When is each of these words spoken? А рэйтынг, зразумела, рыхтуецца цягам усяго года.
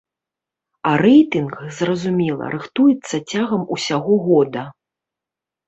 А 0.91 0.93
рэйтынг, 1.03 1.53
зразумела, 1.81 2.49
рыхтуецца 2.55 3.15
цягам 3.31 3.63
усяго 3.79 4.21
года. 4.33 4.67